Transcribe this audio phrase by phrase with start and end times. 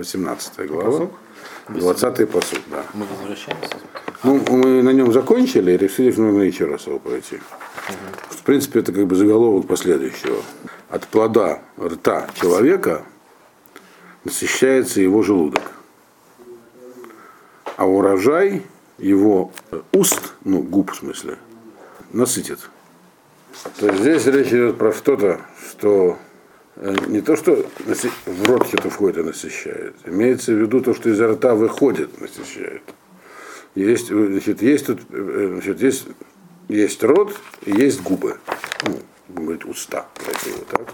[0.00, 1.10] 18 глава,
[1.68, 2.84] 20 посуд, да.
[2.94, 3.76] Мы возвращаемся.
[4.22, 7.38] Ну, мы на нем закончили и решили, что нужно еще раз его пройти.
[8.30, 10.42] В принципе, это как бы заголовок последующего.
[10.88, 13.04] От плода рта человека
[14.24, 15.72] насыщается его желудок.
[17.76, 18.62] А урожай
[18.98, 19.52] его
[19.92, 21.36] уст, ну, губ в смысле,
[22.12, 22.58] насытит.
[23.78, 25.40] То есть здесь речь идет про что-то,
[25.70, 26.29] что э,
[27.08, 27.66] не то, что
[28.26, 29.96] в рот что-то входит и насыщает.
[30.04, 32.82] Имеется в виду то, что изо рта выходит, насыщает.
[33.74, 36.06] Есть, значит, есть тут, э, значит, есть,
[36.68, 38.38] есть рот и есть губы.
[38.84, 40.92] Ну, говорить, уста, красиво, так?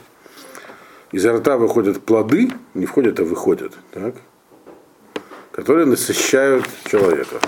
[1.12, 4.14] Изо рта выходят плоды, не входят, а выходят, так?
[5.56, 7.40] которые насыщают человека.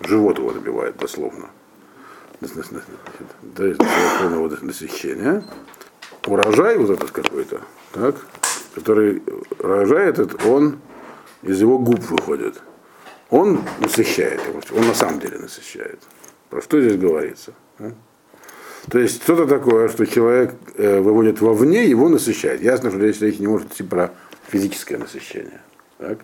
[0.00, 1.50] Живот его набивает дословно.
[2.40, 3.74] До
[4.18, 5.44] полного насыщения.
[6.26, 7.60] Урожай вот этот какой-то,
[7.92, 8.16] так,
[8.74, 9.22] который
[9.58, 10.78] урожай этот, он
[11.42, 12.60] из его губ выходит.
[13.30, 16.00] Он насыщает его, он на самом деле насыщает.
[16.48, 17.54] Про что здесь говорится?
[17.78, 17.92] а?
[18.90, 22.62] То есть что-то такое, что человек э, выводит вовне, его насыщает.
[22.62, 24.12] Ясно, что здесь речь не может идти про
[24.48, 25.60] физическое насыщение.
[25.98, 26.18] Так?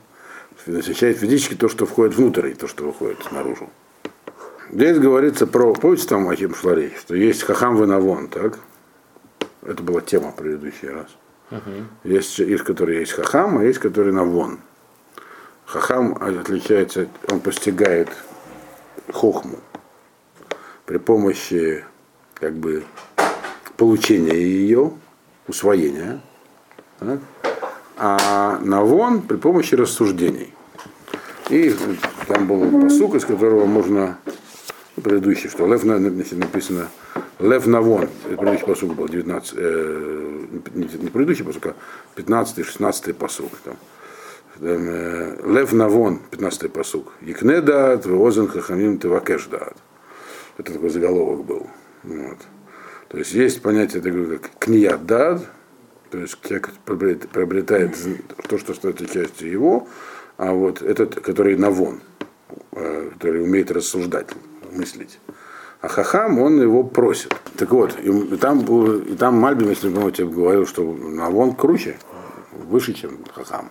[0.66, 3.70] Насыщает физически то, что входит внутрь, и то, что выходит наружу.
[4.72, 8.58] Здесь говорится про, помните там, о чем шла речь, что есть хахам винавон, так?
[9.62, 11.06] Это была тема в предыдущий раз.
[12.04, 14.58] Есть, есть, которые есть хахам, а есть, которые навон.
[15.64, 18.08] Хахам отличается, он постигает
[19.12, 19.58] хохму
[20.84, 21.84] при помощи
[22.34, 22.84] как бы
[23.76, 24.92] получения ее,
[25.48, 26.20] усвоения,
[27.96, 30.52] а навон при помощи рассуждений.
[31.48, 31.74] И
[32.26, 34.18] там был посук, из которого можно
[34.96, 36.88] ну, предыдущий, что Лев на- значит, написано
[37.38, 41.74] Лев Навон, предыдущий посук был 19, э, не, предыдущий посук, а
[42.16, 43.52] 15-16 посук.
[43.62, 43.76] Там.
[44.58, 47.12] Там, э, Лев Навон, 15 посук.
[47.20, 49.76] Икнедат, Веозен Хахамим Тевакешдат.
[50.56, 51.66] Это такой заголовок был.
[52.04, 52.38] Вот.
[53.08, 55.46] То есть есть понятие такое, как книядад,
[56.10, 57.96] то есть человек приобретает
[58.48, 59.88] то, что становится частью его,
[60.38, 62.00] а вот этот, который навон,
[62.72, 64.28] э, который умеет рассуждать,
[64.72, 65.18] мыслить.
[65.86, 67.32] А хахам, он его просит.
[67.56, 68.64] Так вот, и там,
[69.02, 71.96] и там Мальбим, если вы помните, говорил, что навон круче,
[72.68, 73.70] выше, чем хахам.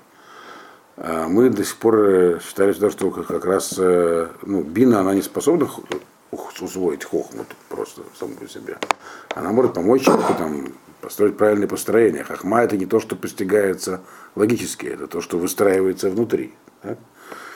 [0.96, 5.22] А Мы до сих пор э, считали, что как раз э, ну, бина, она не
[5.22, 5.68] способна
[6.32, 8.78] ух- усвоить хохму просто саму по себе.
[9.36, 10.68] Она может помочь человеку там,
[11.02, 12.24] построить правильное построение.
[12.24, 14.00] Хохма это не то, что постигается
[14.36, 16.54] логически, это то, что выстраивается внутри.
[16.82, 16.98] так?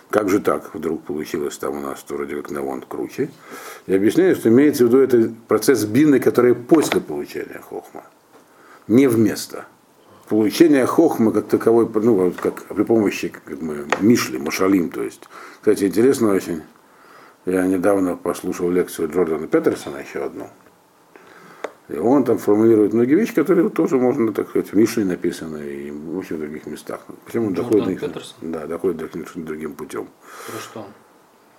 [0.10, 3.30] Как же так вдруг получилось там у нас, вроде как Навон круче?
[3.86, 8.04] Я объясняю, что имеется в виду это процесс бины, который после получения хохма,
[8.88, 9.66] не вместо
[10.30, 15.28] получение хохмы как таковой, ну, вот как при помощи как мы, мишли, машалим, то есть.
[15.60, 16.62] Кстати, интересно очень,
[17.46, 20.50] я недавно послушал лекцию Джордана Петерсона, еще одну,
[21.90, 25.58] и он там формулирует многие вещи, которые вот тоже можно, так сказать, в Мишле написаны
[25.58, 27.02] и в очень других местах.
[27.26, 28.36] Почему он доходит Петерсон?
[28.42, 30.08] да, доходит до них другим путем.
[30.52, 30.80] Про что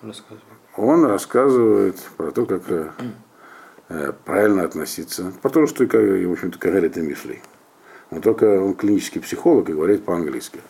[0.02, 0.42] он рассказывал?
[0.76, 2.90] Он рассказывает про то, как э,
[3.88, 7.42] э, правильно относиться, про то, что, как, в общем-то, говорит и Мишлей.
[8.12, 10.60] Но только он клинический психолог и говорит по-английски.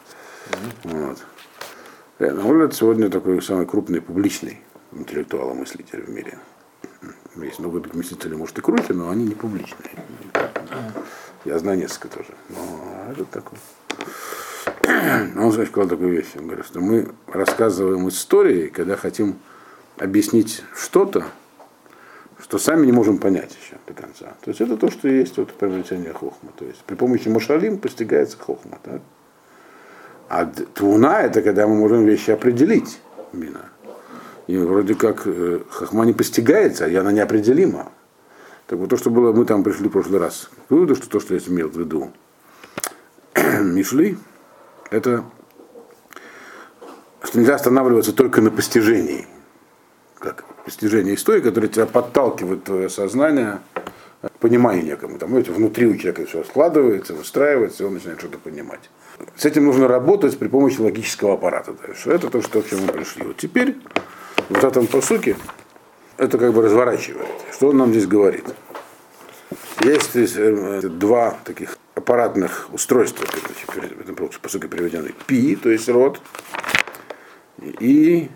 [0.85, 1.19] Вот.
[2.19, 6.39] Э, На улице сегодня такой самый крупный публичный интеллектуал-мыслитель в мире.
[7.37, 9.91] Есть много других мыслителей, может, и круче, но они не публичные.
[11.45, 12.35] Я знаю несколько тоже.
[12.49, 13.59] Но это такой.
[15.37, 16.33] Он значит, сказал такую вещь.
[16.37, 19.39] Он говорит, что мы рассказываем истории, когда хотим
[19.99, 21.25] объяснить что-то,
[22.43, 24.35] что сами не можем понять еще до конца.
[24.43, 26.51] То есть это то, что есть вот приобретение хохма.
[26.57, 28.79] То есть при помощи машалим постигается хохма.
[28.83, 29.01] Так?
[30.29, 33.01] А твуна это когда мы можем вещи определить.
[33.33, 33.71] Именно.
[34.51, 37.93] И вроде как э, хохма не постигается, и она неопределима.
[38.67, 41.21] Так вот то, что было, мы там пришли в прошлый раз к выводу, что то,
[41.21, 42.11] что я имел в виду,
[43.63, 44.19] Мишли,
[44.91, 45.25] это
[47.23, 49.29] что нельзя останавливаться только на постижении.
[50.19, 53.61] Как постижение истории, которое тебя подталкивает твое сознание
[54.23, 55.19] к пониманию некому.
[55.19, 58.91] Там, видите, внутри у человека все складывается, выстраивается, и он начинает что-то понимать.
[59.37, 62.11] С этим нужно работать при помощи логического аппарата дальше.
[62.11, 63.25] Это то, что, к чему мы пришли.
[63.25, 63.77] Вот теперь,
[64.51, 65.37] в этом посуке,
[66.19, 67.29] это как бы разворачивает.
[67.53, 68.45] Что он нам здесь говорит?
[69.83, 73.41] Есть здесь э, два таких аппаратных устройства, как
[73.75, 75.15] в этом посуке приведены.
[75.27, 76.21] Пи, то есть рот,
[77.59, 78.31] и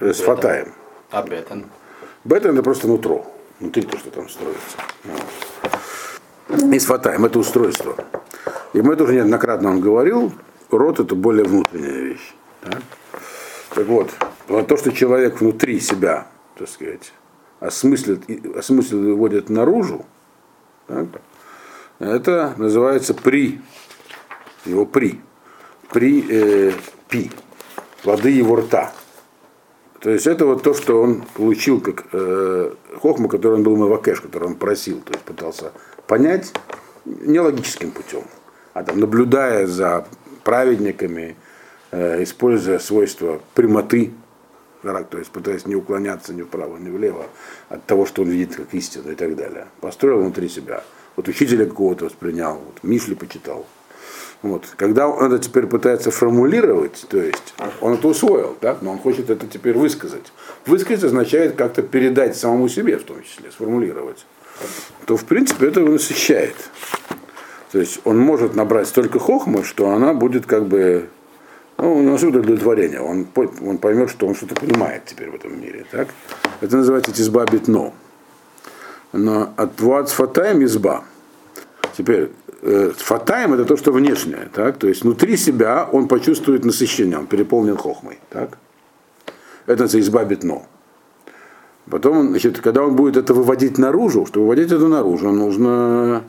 [0.00, 0.74] э, сфатаем.
[1.10, 1.66] А Беттен?
[2.24, 3.26] Бета это просто нутро.
[3.60, 4.78] Внутри то, что там строится.
[5.04, 6.74] Вот.
[6.74, 7.96] И сфатаем, это устройство.
[8.72, 10.32] И мы тоже неоднократно он говорил,
[10.70, 12.34] рот это более внутренняя вещь.
[12.62, 12.82] Так,
[13.74, 14.10] так вот,
[14.48, 17.12] вот то, что человек внутри себя, так сказать,
[17.60, 18.22] осмыслит,
[18.56, 20.06] осмыслит и выводит наружу,
[20.86, 21.06] так,
[21.98, 23.60] это называется при,
[24.64, 25.20] его при,
[25.90, 26.72] при э,
[27.08, 27.30] пи,
[28.02, 28.92] плоды его рта.
[30.00, 34.20] То есть это вот то, что он получил как э, хохма, который он был мавакеш,
[34.20, 35.72] который он просил, то есть пытался
[36.06, 36.52] понять
[37.04, 38.22] не логическим путем,
[38.74, 40.06] а там наблюдая за
[40.44, 41.36] праведниками,
[41.90, 44.12] э, используя свойства прямоты,
[44.82, 47.26] то есть пытаясь не уклоняться ни вправо, ни влево
[47.68, 49.66] от того, что он видит как истину и так далее.
[49.80, 50.82] Построил внутри себя.
[51.16, 53.66] Вот учителя какого-то воспринял, вот Мишли почитал.
[54.42, 54.66] Вот.
[54.76, 59.30] Когда он это теперь пытается формулировать, то есть он это усвоил, да, но он хочет
[59.30, 60.32] это теперь высказать.
[60.64, 64.24] Высказать означает как-то передать самому себе, в том числе, сформулировать.
[65.06, 66.54] То, в принципе, это его насыщает.
[67.72, 71.08] То есть он может набрать столько хохмы, что она будет как бы
[71.78, 73.00] ну, у него удовлетворение.
[73.00, 73.26] Он,
[73.64, 75.86] он поймет, что он что-то понимает теперь в этом мире.
[75.90, 76.08] Так?
[76.60, 77.92] Это называется тизба битно.
[79.12, 81.04] Но от вуац фатаем изба.
[81.96, 82.30] Теперь
[82.62, 84.50] э, фатаем это то, что внешнее.
[84.52, 84.78] Так?
[84.78, 88.18] То есть внутри себя он почувствует насыщение, он переполнен хохмой.
[88.28, 88.58] Так?
[89.66, 90.62] Это называется изба битно.
[91.88, 96.24] Потом, значит, когда он будет это выводить наружу, чтобы выводить это наружу, нужно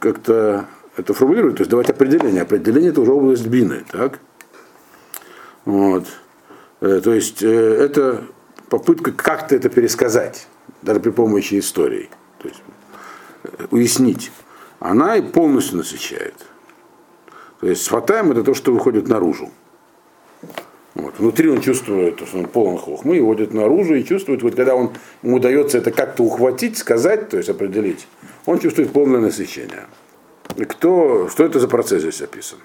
[0.00, 2.42] как-то это формулировать, то есть давать определение.
[2.42, 4.18] Определение это уже область бины, так?
[5.64, 6.06] Вот.
[6.80, 8.24] Э, то есть э, это
[8.68, 10.48] попытка как-то это пересказать,
[10.82, 12.08] даже при помощи истории.
[12.38, 12.62] То есть
[13.44, 14.30] э, уяснить.
[14.80, 16.34] Она и полностью насыщает.
[17.60, 19.50] То есть схватаем это то, что выходит наружу.
[20.94, 21.18] Вот.
[21.18, 24.90] Внутри он чувствует, что он полон хохмы, и водит наружу и чувствует, вот когда он,
[25.22, 28.06] ему удается это как-то ухватить, сказать, то есть определить,
[28.44, 29.86] он чувствует полное насыщение.
[30.56, 32.58] И кто, что это за процесс здесь описан?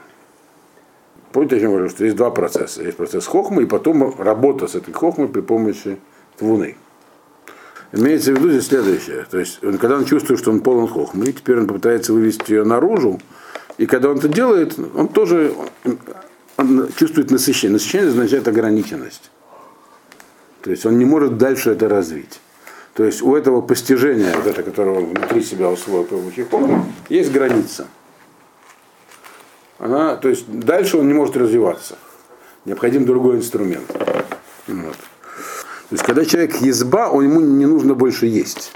[1.37, 2.81] Помните, я говорю, что есть два процесса.
[2.81, 5.99] Есть процесс хохмы, и потом работа с этой хохмой при помощи
[6.35, 6.75] твуны.
[7.91, 9.23] Имеется в виду здесь следующее.
[9.29, 13.21] То есть, когда он чувствует, что он полон хохмы, теперь он попытается вывести ее наружу,
[13.77, 15.53] и когда он это делает, он тоже
[16.57, 17.73] он чувствует насыщение.
[17.73, 19.29] Насыщение означает ограниченность.
[20.63, 22.39] То есть он не может дальше это развить.
[22.95, 26.83] То есть у этого постижения, вот это, которое он внутри себя усвоил при помощи хохмы,
[27.09, 27.85] есть граница
[29.79, 31.97] она, то есть дальше он не может развиваться.
[32.65, 33.85] Необходим другой инструмент.
[34.67, 34.95] Вот.
[35.89, 38.73] То есть, когда человек езба, он, ему не нужно больше есть.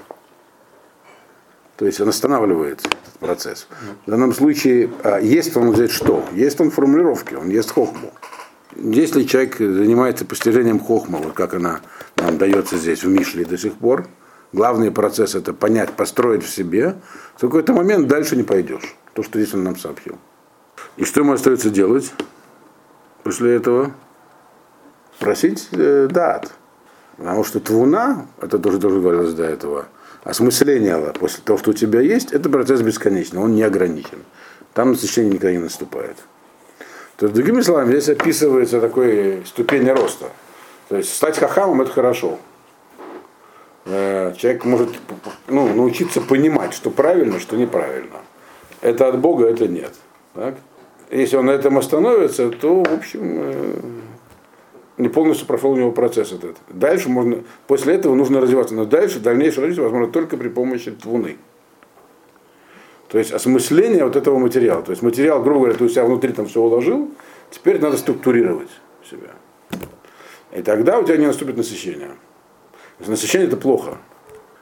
[1.75, 3.67] То есть он останавливает этот процесс.
[4.05, 6.23] В данном случае а, ест он взять что?
[6.31, 8.13] Ест он формулировки, он ест хохму.
[8.75, 11.81] Если человек занимается постижением хохмы, вот как она
[12.15, 14.07] нам дается здесь в Мишле до сих пор,
[14.53, 16.95] главный процесс это понять, построить в себе,
[17.35, 18.95] в какой-то момент дальше не пойдешь.
[19.13, 20.17] То, что здесь он нам сообщил.
[20.97, 22.11] И что ему остается делать
[23.23, 23.91] после этого?
[25.19, 26.51] Просить э, дат.
[27.17, 29.85] Потому что твуна, это тоже, тоже говорилось до этого,
[30.23, 34.23] осмысление после того, что у тебя есть, это процесс бесконечный, он не ограничен.
[34.73, 36.17] Там насыщение никогда не наступает.
[37.17, 40.29] То есть, другими словами, здесь описывается такой ступень роста.
[40.89, 42.39] То есть стать хахамом это хорошо.
[43.85, 44.89] Э, человек может
[45.47, 48.17] ну, научиться понимать, что правильно, что неправильно.
[48.81, 49.93] Это от Бога, это нет.
[50.33, 50.55] Так?
[51.11, 53.79] Если он на этом остановится, то, в общем, э,
[54.97, 56.57] не полностью прошел у него процесс этот.
[56.69, 61.37] Дальше можно, после этого нужно развиваться, но дальше, дальнейшее развитие возможно только при помощи твуны.
[63.09, 64.81] То есть осмысление вот этого материала.
[64.81, 67.11] То есть материал, грубо говоря, ты у себя внутри там все уложил,
[67.49, 68.69] теперь надо структурировать
[69.03, 69.31] себя.
[70.55, 72.11] И тогда у тебя не наступит насыщение.
[72.99, 73.97] Насыщение это плохо.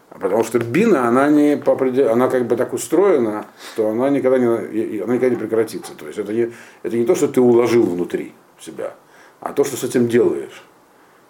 [0.10, 1.74] Потому что бина, она, не по
[2.12, 5.94] она как бы так устроена, что она никогда не, она никогда не прекратится.
[5.94, 6.52] То есть это не,
[6.82, 8.96] это не то, что ты уложил внутри себя,
[9.40, 10.64] а то, что с этим делаешь.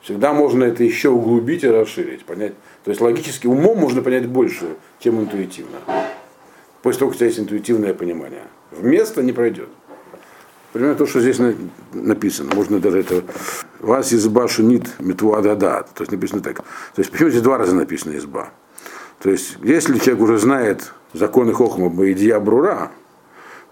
[0.01, 2.53] Всегда можно это еще углубить и расширить, понять.
[2.86, 5.79] То есть логически умом можно понять больше, чем интуитивно.
[6.81, 8.43] После того, как у тебя есть интуитивное понимание.
[8.71, 9.67] Вместо не пройдет.
[10.71, 11.39] Примерно то, что здесь
[11.91, 12.55] написано.
[12.55, 13.24] Можно даже это
[13.79, 15.89] вас изба шунит метуададат.
[15.93, 16.57] То есть написано так.
[16.57, 18.51] То есть почему здесь два раза написано изба?
[19.19, 22.91] То есть, если человек уже знает законы Хохма Баидия Брура,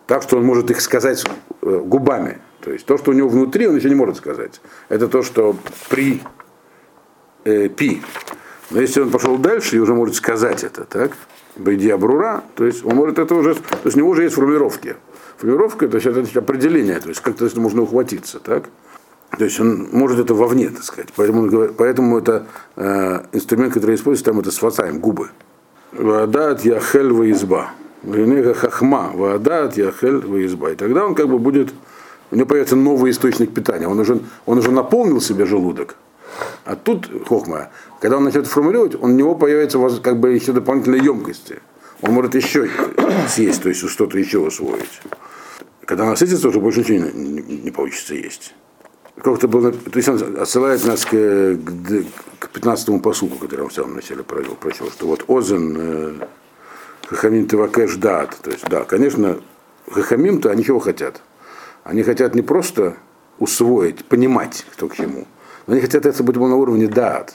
[0.06, 1.24] так что он может их сказать
[1.62, 2.40] э, губами.
[2.62, 4.62] То есть то, что у него внутри, он еще не может сказать.
[4.90, 5.56] Это то, что
[5.90, 6.22] при
[7.46, 8.02] э, пи.
[8.72, 11.14] Но если он пошел дальше и уже может сказать это, так,
[11.56, 14.96] Брура, то есть он может это уже, то есть у него уже есть формулировки.
[15.38, 18.66] Формулировка, то есть это определение, то есть как-то можно ухватиться, так.
[19.38, 21.10] То есть он может это вовне, так сказать.
[21.16, 25.30] Поэтому, поэтому это э, инструмент, который используется, там это свацаем, губы.
[25.92, 27.72] Ваадат яхель изба.
[28.04, 29.12] Венега хахма.
[29.14, 30.72] Ваадат яхель изба.
[30.72, 31.74] И тогда он как бы будет
[32.32, 33.88] у него появится новый источник питания.
[33.88, 35.96] Он уже, он уже наполнил себе желудок.
[36.66, 37.70] А тут хохма,
[38.02, 41.60] когда он начнет формулировать, у него появится как бы еще дополнительные емкости.
[42.02, 42.70] Он может еще
[43.28, 45.02] съесть, то есть что-то еще усвоить.
[45.86, 48.54] Когда насытится, уже больше ничего не, не, не получится есть.
[49.24, 52.04] Как-то было, то есть он отсылает нас к, к,
[52.40, 56.14] к 15 посуку, который он в самом начале провел, прочел, что вот Озен э,
[57.08, 58.38] Хахамим Тывакэш дат.
[58.42, 59.40] То есть, да, конечно,
[59.90, 61.22] Хахамим-то они чего хотят?
[61.84, 62.96] Они хотят не просто
[63.40, 65.26] усвоить, понимать, кто к чему,
[65.66, 67.34] но они хотят это быть на уровне дат.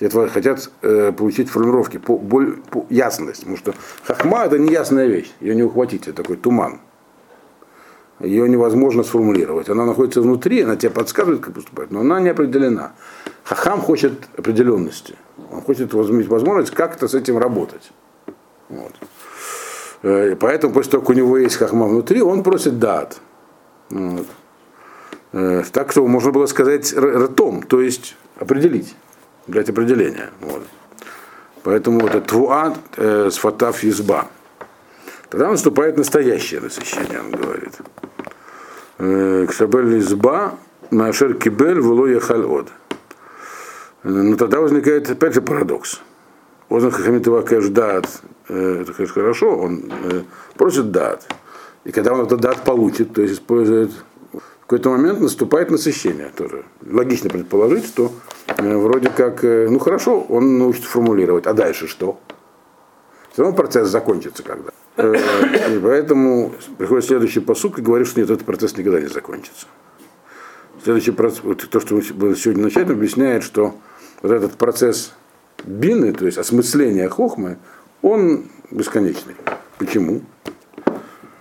[0.00, 3.40] Хотят э, получить формулировки, по, боль, по, ясность.
[3.40, 3.74] Потому что
[4.04, 6.80] хахма это неясная вещь, ее не ухватить, это такой туман.
[8.20, 9.68] Ее невозможно сформулировать.
[9.68, 12.92] Она находится внутри, она тебе подсказывает, как поступать, но она не определена.
[13.44, 15.14] Хахам хочет определенности.
[15.52, 17.92] Он хочет иметь возможность как-то с этим работать.
[18.68, 18.92] Вот.
[20.02, 23.20] Э, поэтому после того, как у него есть хахма внутри, он просит дат.
[23.90, 24.26] Вот.
[25.32, 28.96] Э, так что можно было сказать ртом, то есть определить,
[29.46, 30.30] дать определение.
[30.40, 30.62] Вот.
[31.62, 34.26] Поэтому это твуа э, с фатав изба.
[35.30, 37.74] Тогда наступает настоящее насыщение, он говорит.
[38.98, 40.54] Э, Кшабель изба,
[40.90, 42.46] Машер кибель, вело ехаль
[44.04, 46.00] Но тогда возникает опять же парадокс.
[46.70, 48.06] Озан Хахамитова кэш дат,
[48.48, 50.22] э, это, конечно, хорошо, он э,
[50.56, 51.26] просит дат.
[51.84, 53.90] И когда он этот дат получит, то есть использует,
[54.32, 56.64] в какой-то момент наступает насыщение тоже.
[56.86, 58.12] Логично предположить, что
[58.48, 62.18] э, вроде как, ну хорошо, он научится формулировать, а дальше что?
[63.32, 64.72] Все равно процесс закончится когда.
[64.98, 69.66] И поэтому приходит следующий посук и говорит, что нет, этот процесс никогда не закончится.
[70.82, 71.40] Следующий процесс,
[71.70, 73.74] то, что мы сегодня начали, объясняет, что
[74.22, 75.12] вот этот процесс
[75.64, 77.58] бины, то есть осмысления хохмы,
[78.02, 79.36] он бесконечный.
[79.78, 80.22] Почему?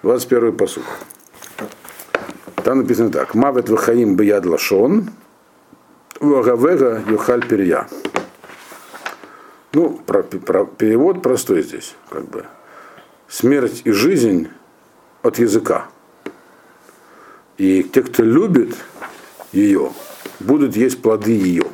[0.04, 0.84] 21 посуд.
[2.64, 3.34] Там написано так.
[3.34, 5.10] Мавет вахаим бияд лашон,
[6.20, 7.88] вагавега юхаль перья.
[9.74, 12.46] Ну, про, про, перевод простой здесь, как бы.
[13.28, 14.48] Смерть и жизнь
[15.22, 15.90] от языка.
[17.58, 18.76] И те, кто любит
[19.52, 19.92] ее,
[20.40, 21.66] будут есть плоды ее.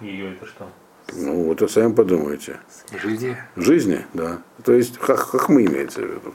[0.00, 0.68] Ее это что?
[1.14, 2.60] Ну, вот вы сами подумайте.
[3.02, 3.36] Жизни?
[3.56, 4.42] Жизни, да.
[4.64, 6.34] То есть хах, хахмы имеется в виду.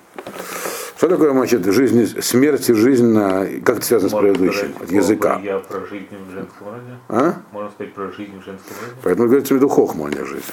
[0.97, 5.39] Что такое, значит, жизнь, смерть и жизнь, на, как это связано с предыдущим, от языка?
[5.43, 6.97] Я про жизнь в женском роде?
[7.09, 7.35] А?
[7.51, 8.93] Можно сказать про жизнь в женском роде?
[9.03, 10.43] Поэтому говорится в виду хохма, а не жизнь,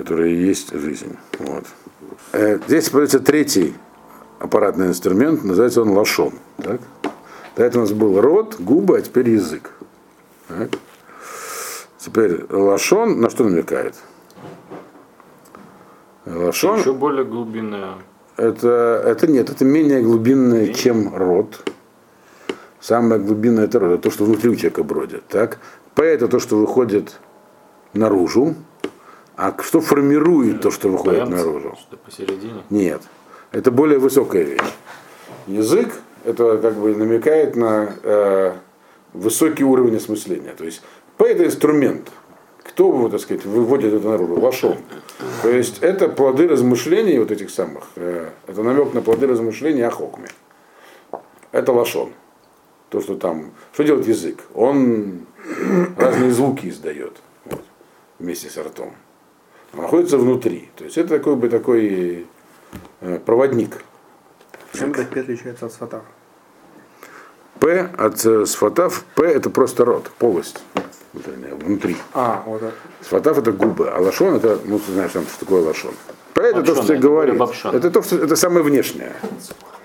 [0.00, 1.14] которая и есть жизнь.
[1.40, 1.64] Вот.
[2.32, 3.74] Э, здесь появится третий
[4.38, 6.32] аппаратный инструмент, называется он лашон.
[6.56, 6.80] Так?
[7.54, 9.72] До этого у нас был рот, губы, а теперь язык.
[10.48, 10.70] Так?
[11.98, 13.94] Теперь лашон на что намекает?
[16.24, 16.78] Лашон.
[16.78, 17.96] Еще более глубинное.
[18.38, 20.74] Это, это нет, это менее глубинное, менее?
[20.74, 21.70] чем рот.
[22.80, 25.28] Самое глубинное это рот, это то, что внутри у человека бродит.
[25.28, 25.58] Так?
[25.94, 27.20] П это то, что выходит
[27.92, 28.54] наружу.
[29.40, 31.74] А что формирует то, что выходит наружу?
[31.80, 32.62] Что посередине?
[32.68, 33.00] Нет.
[33.52, 34.60] Это более высокая вещь.
[35.46, 35.94] Язык
[36.26, 38.52] это как бы намекает на э,
[39.14, 40.52] высокий уровень осмысления.
[40.52, 40.82] То есть
[41.16, 42.12] П это инструмент.
[42.64, 44.38] Кто, так сказать, выводит это наружу?
[44.38, 44.76] Лошом.
[45.40, 47.84] То есть это плоды размышлений вот этих самых.
[47.96, 50.28] Э, это намек на плоды размышлений о хокме.
[51.50, 52.12] Это לשון.
[52.90, 53.52] То, что там.
[53.72, 54.40] Что делает язык?
[54.52, 55.24] Он
[55.96, 57.14] разные звуки издает
[57.46, 57.62] вот,
[58.18, 58.92] вместе с ртом.
[59.72, 60.68] Он находится внутри.
[60.76, 62.26] То есть это такой бы такой
[63.00, 63.82] э, проводник.
[64.72, 66.02] Чем так отличается от שפתיו?
[67.58, 70.60] פה от э, שפתיו, פה это просто рот, полость
[71.12, 71.96] внутри.
[72.14, 72.72] А, вот это.
[73.02, 75.92] שפתיו это губы, а לשון это, ну ты знаешь, там, что такое לשון.
[76.34, 77.34] פה это то, что я говорю.
[77.72, 79.12] Это то, что это самое внешнее.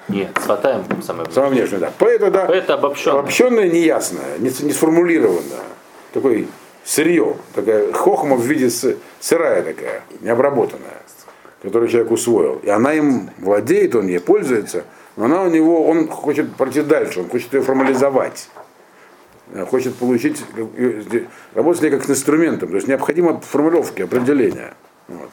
[0.08, 1.34] Нет, сватаем самое внешнее.
[1.34, 1.92] Самое внешнее, да.
[1.98, 3.20] П это, да, П это обобщенное.
[3.20, 5.64] Обобщенное, неясное, не, не сформулированное.
[6.14, 6.48] Такой
[6.86, 8.70] сырье, такая хохма в виде
[9.20, 11.02] сырая такая, необработанная,
[11.62, 12.62] которую человек усвоил.
[12.64, 14.86] И она им владеет, он ей пользуется,
[15.18, 18.50] но она у него, он хочет пройти дальше, он хочет ее формализовать.
[19.54, 20.44] Э, хочет получить,
[21.54, 24.74] работать с ней как с инструментом, то есть необходимо формулировки, определения.
[25.08, 25.30] Вот.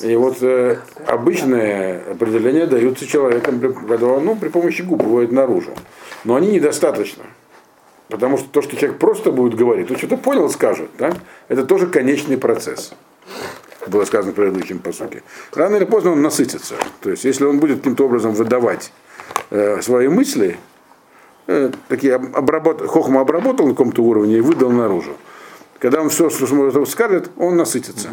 [0.00, 5.72] И вот э, обычные определения даются человеком, ну, при помощи губ выводит наружу.
[6.24, 7.24] Но они недостаточно.
[8.10, 11.12] Потому что то, что человек просто будет говорить, то что-то понял, скажет, да?
[11.48, 12.92] это тоже конечный процесс.
[13.86, 15.22] Было сказано в предыдущем посуке.
[15.54, 16.74] Рано или поздно он насытится.
[17.00, 18.92] То есть, если он будет каким-то образом выдавать
[19.50, 20.58] э, свои мысли,
[21.52, 22.86] Э, такие обработ...
[22.86, 25.16] Хохма обработал на каком-то уровне и выдал наружу.
[25.80, 28.10] Когда он все, что сможет скажет, он насытится.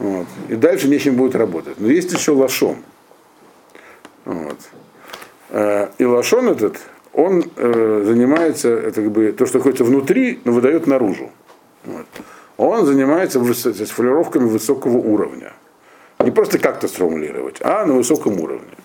[0.00, 0.26] Вот.
[0.48, 1.78] И дальше нечем будет работать.
[1.78, 2.82] Но есть еще лошом.
[4.24, 4.58] Вот.
[5.50, 6.80] Э, И лашон этот,
[7.16, 11.30] он э, занимается, это как бы то, что находится внутри, но выдает наружу.
[11.86, 12.06] Вот.
[12.58, 15.54] Он занимается выс- с формулировками высокого уровня.
[16.18, 18.76] Не просто как-то сформулировать, а на высоком уровне.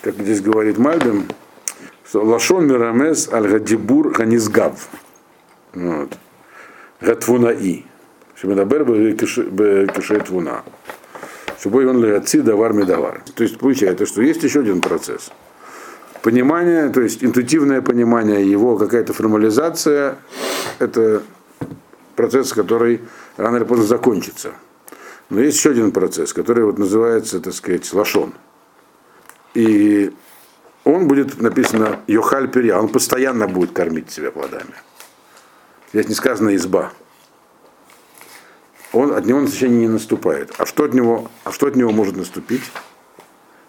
[0.00, 1.26] Как здесь говорит Мальбим,
[2.08, 4.88] что лашон мирамес аль гадибур ганизгав.
[5.74, 6.16] Вот.
[7.02, 7.84] Гатвунаи.
[8.34, 10.62] Шемедабер бекеше твуна.
[11.62, 13.20] Шубой он легаци давар медавар.
[13.34, 15.30] То есть получается, что есть еще один процесс.
[16.22, 20.18] Понимание, то есть интуитивное понимание его, какая-то формализация,
[20.78, 21.22] это
[22.16, 23.00] процесс, который
[23.36, 24.52] рано или поздно закончится.
[25.30, 28.32] Но есть еще один процесс, который вот называется, так сказать, лашон.
[29.54, 30.12] И
[30.84, 34.74] он будет написано Йохаль Перья, он постоянно будет кормить себя плодами.
[35.92, 36.92] Здесь не сказано изба.
[38.92, 40.52] Он, от него насыщение не наступает.
[40.58, 42.62] А что от него, а что от него может наступить?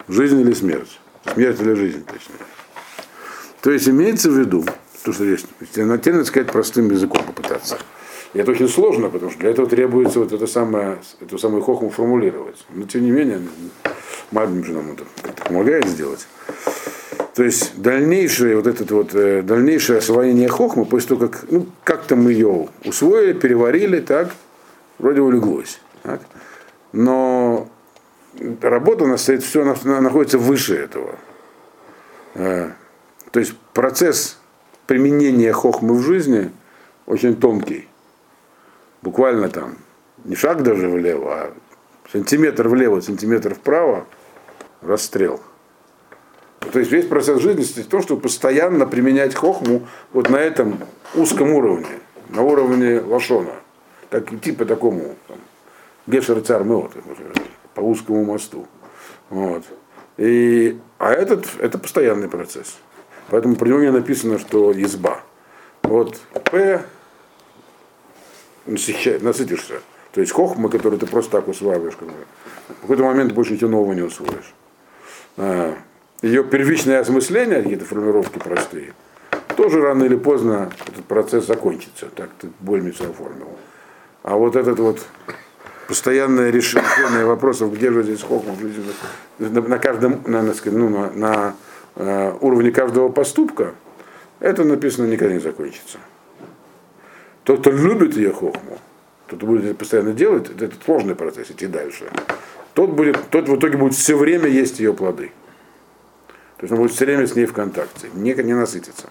[0.07, 0.99] Жизнь или смерть?
[1.25, 2.45] Смерть или жизнь, точнее.
[3.61, 4.63] То есть имеется в виду,
[5.03, 5.45] то, что здесь,
[5.75, 7.77] надо сказать простым языком попытаться.
[8.33, 11.89] И это очень сложно, потому что для этого требуется вот это самое, эту самую хохму
[11.89, 12.63] формулировать.
[12.69, 13.41] Но тем не менее,
[14.31, 15.03] Мальбим же нам это
[15.43, 16.27] помогает сделать.
[17.33, 22.15] То есть дальнейшее вот это вот э, дальнейшее освоение хохмы, после того, как ну, как-то
[22.15, 24.35] мы ее усвоили, переварили, так,
[24.99, 25.79] вроде улеглось.
[26.03, 26.21] Так?
[26.91, 27.67] Но
[28.61, 31.15] работа у нас стоит, все находится выше этого.
[32.35, 32.71] Э,
[33.31, 34.39] То есть процесс
[34.87, 36.51] применения хохмы в жизни
[37.05, 37.87] очень тонкий.
[39.01, 39.77] Буквально там
[40.25, 41.53] не шаг даже влево, а
[42.11, 44.05] сантиметр влево, сантиметр вправо,
[44.81, 45.39] расстрел.
[46.71, 50.79] То есть весь процесс жизни состоит в том, чтобы постоянно применять хохму вот на этом
[51.15, 51.87] узком уровне,
[52.29, 53.53] на уровне лашона.
[54.09, 55.37] Так, идти по такому там,
[56.07, 56.93] Гешер царь Меот,
[57.79, 58.67] по узкому мосту.
[59.29, 59.63] Вот.
[60.17, 62.77] И, а этот это постоянный процесс.
[63.29, 65.21] Поэтому при нем написано, что изба.
[65.83, 66.19] Вот
[66.51, 66.83] П
[68.65, 69.81] насытишься.
[70.11, 74.01] То есть хохма, который ты просто так усваиваешь, в какой-то момент больше ничего нового не
[74.01, 74.53] усвоишь.
[75.37, 75.75] А,
[76.21, 78.93] ее первичное осмысление, какие-то формировки простые,
[79.55, 82.07] тоже рано или поздно этот процесс закончится.
[82.13, 83.49] Так ты больницу оформил.
[84.23, 84.99] А вот этот вот
[85.89, 88.55] постоянное решение вопросов, где же здесь хохма,
[89.39, 91.55] на, на каждом, на, на, ну, на, на
[91.95, 93.73] э, уровне каждого поступка,
[94.39, 95.97] это написано никогда не закончится.
[97.43, 98.77] Тот, кто любит ее хохму,
[99.25, 102.05] тот будет это постоянно делать, это, это сложный процесс, идти дальше.
[102.75, 105.31] Тот, будет, тот в итоге будет все время есть ее плоды.
[106.57, 109.09] То есть он будет все время с ней в контакте, не, не насытиться.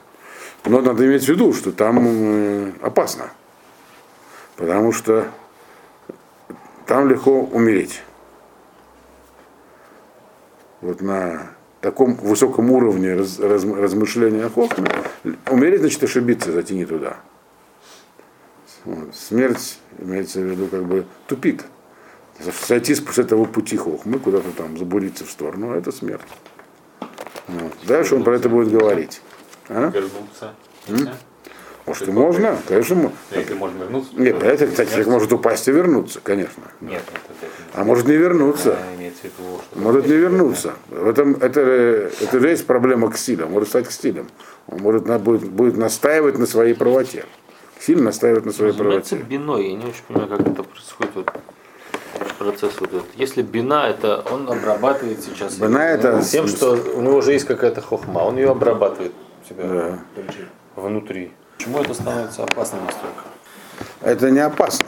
[0.64, 3.31] Но надо иметь в виду, что там э, опасно.
[4.57, 5.27] Потому что
[6.88, 8.03] там легко умереть.
[10.81, 11.51] Вот на
[11.83, 14.88] таком высоком уровне раз, раз, размышления о хохме,
[15.51, 17.18] умереть значит ошибиться, зайти не туда.
[18.85, 19.14] Вот.
[19.14, 21.66] Смерть имеется в виду как бы тупик.
[22.66, 26.22] Сойти с этого пути хохмы, куда-то там забуриться в сторону, это смерть.
[27.48, 27.74] Вот.
[27.87, 29.20] Дальше он про это будет говорить.
[29.68, 29.92] А?
[31.88, 32.94] Может и можно, конечно.
[32.94, 33.12] можно.
[33.35, 34.11] Если можно вернуться.
[34.16, 36.62] Нет, это, кстати, человек может упасть и вернуться, конечно.
[36.83, 37.03] Нет,
[37.74, 38.77] А может не вернуться.
[39.22, 40.74] Виду, Может не вернуться.
[40.90, 43.07] В этом, это, это же есть проблема.
[43.07, 44.29] Он может стать ксилем.
[44.66, 47.24] Он может, на- будет, будет настаивать на своей правоте.
[47.81, 49.16] Ксиль настаивает на своей правоте.
[49.16, 49.68] биной.
[49.68, 51.14] Я не очень понимаю, как это происходит.
[51.14, 51.33] Вот,
[52.38, 53.07] процесс вот этот.
[53.16, 57.46] Если бина, это он обрабатывает сейчас Бина это тем, с- что у него уже есть
[57.46, 59.12] какая-то хохма, он ее обрабатывает
[59.44, 59.98] у себя Да.
[60.77, 61.33] внутри.
[61.59, 63.25] Почему это становится опасным настолько?
[64.01, 64.87] Это не опасно.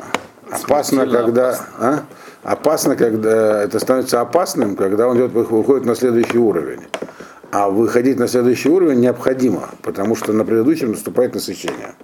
[0.49, 1.67] Опасно, Смертельно когда.
[1.79, 2.05] А?
[2.45, 6.87] Опасно, когда это становится опасным, когда он идет, выходит на следующий уровень.
[7.51, 11.95] А выходить на следующий уровень необходимо, потому что на предыдущем наступает насыщение.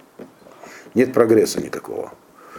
[0.95, 2.13] Нет прогресса никакого.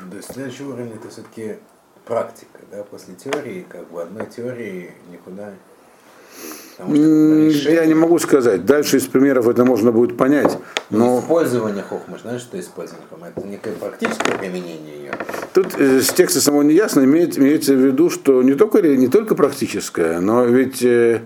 [0.10, 1.58] То есть следующий уровень это все-таки
[2.06, 5.52] практика, да, после теории, как бы одной теории никуда.
[5.52, 8.66] Потому что М, решение- Я не могу сказать.
[8.66, 10.58] Дальше из примеров это можно будет понять.
[10.90, 13.28] Но Использование хохмы, знаешь, что использование хохмы?
[13.36, 15.12] Это некое практическое применение ее.
[15.54, 19.08] тут э, с текста самого не ясно, имеет, имеется в виду, что не только, не
[19.08, 21.22] только практическое, но ведь э,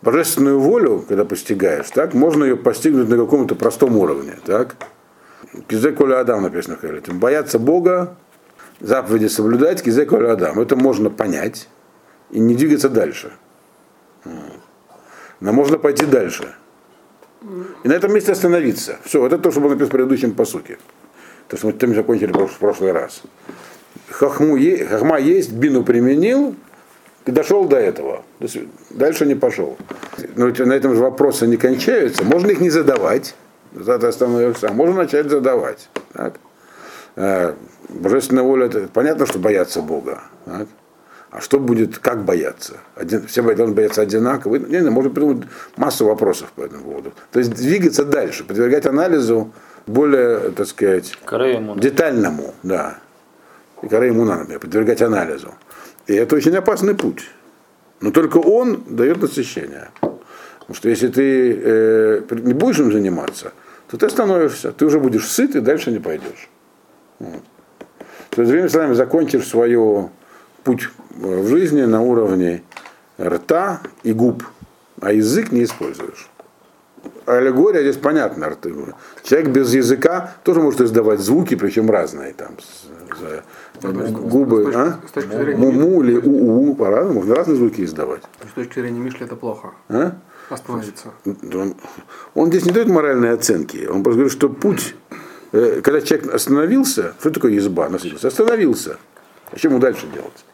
[0.00, 4.38] божественную волю, когда постигаешь, так, можно ее постигнуть на каком-то простом уровне.
[4.46, 4.76] Так?
[5.68, 7.12] Кизе коля Адам написано в Хайлете.
[7.12, 8.16] Бояться Бога,
[8.80, 10.60] заповеди соблюдать, кизе коля Адам.
[10.60, 11.68] Это можно понять
[12.30, 13.32] и не двигаться дальше.
[15.40, 16.54] Но можно пойти дальше.
[17.84, 18.98] И на этом месте остановиться.
[19.04, 20.78] Все, это то, что было написано в предыдущем посуке.
[21.48, 23.22] То, что мы тем закончили в прош- в прошлый раз.
[24.10, 26.54] Хохму е- хохма есть, бину применил,
[27.24, 28.24] Ты дошел до этого,
[28.90, 29.76] дальше не пошел.
[30.34, 32.24] Но на этом же вопросы не кончаются.
[32.24, 33.34] Можно их не задавать,
[33.74, 35.90] за ты остановишься, а можно начать задавать.
[36.14, 36.40] Так?
[37.16, 37.52] Э,
[37.90, 40.22] Божественная воля, понятно, что бояться Бога.
[40.46, 40.68] так?
[41.30, 42.78] А что будет, как бояться?
[42.94, 44.56] Один, все должны бояться одинаково.
[44.56, 47.12] Не, не, можно придумать массу вопросов по этому поводу.
[47.32, 49.52] То есть двигаться дальше, подвергать анализу
[49.86, 52.98] более, так сказать, Корея детальному, да.
[53.82, 55.54] Ему например, подвергать анализу.
[56.06, 57.28] И это очень опасный путь.
[58.00, 59.90] Но только он дает насыщение.
[60.00, 63.52] Потому что если ты э, не будешь им заниматься,
[63.90, 66.48] то ты остановишься, ты уже будешь сыт и дальше не пойдешь.
[67.18, 67.42] Вот.
[68.30, 70.10] То есть, другими словами, закончишь свой
[70.68, 70.90] путь
[71.22, 72.62] э, в жизни на уровне
[73.18, 74.44] рта и губ,
[75.00, 76.28] а язык не используешь.
[77.24, 78.54] Аллегория здесь понятна.
[79.22, 82.34] Человек без языка тоже может издавать звуки, причем разные.
[82.34, 82.50] Там,
[83.80, 84.98] губы, а?
[85.56, 88.22] Му-му или у-у, по-разному, можно разные звуки издавать.
[88.50, 89.72] С точки зрения Мишли это плохо.
[89.88, 90.18] А?
[90.50, 91.08] Остановиться.
[91.54, 91.74] Он,
[92.34, 93.86] он здесь не дает моральной оценки.
[93.86, 94.94] Он просто говорит, что путь,
[95.52, 98.28] э, когда человек остановился, что такое езба, насытился?
[98.28, 98.98] Остановился.
[99.50, 100.44] А что ему дальше делать?